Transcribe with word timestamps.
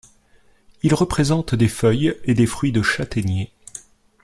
Ils 0.81 0.95
représentent 0.95 1.53
des 1.53 1.67
feuilles 1.67 2.15
et 2.23 2.33
des 2.33 2.47
fruits 2.47 2.71
de 2.71 2.81
châtaigniers. 2.81 3.51